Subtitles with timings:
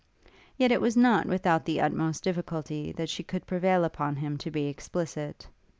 [0.57, 4.49] Yet it was not without the utmost difficulty that she could prevail upon him to
[4.49, 5.47] be explicit.